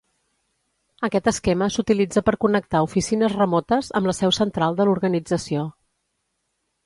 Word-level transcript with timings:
Aquest 1.07 1.27
esquema 1.31 1.67
s'utilitza 1.75 2.23
per 2.29 2.33
connectar 2.45 2.81
oficines 2.87 3.35
remotes 3.41 3.91
amb 3.99 4.11
la 4.11 4.15
seu 4.21 4.33
central 4.39 4.79
de 4.79 4.87
l'organització. 4.89 5.67